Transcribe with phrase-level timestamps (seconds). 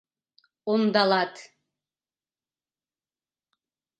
[0.71, 1.33] —Ондалат!